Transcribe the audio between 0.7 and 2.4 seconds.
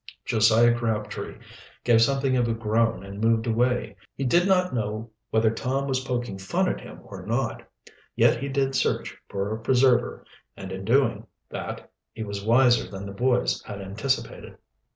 Crabtree gave something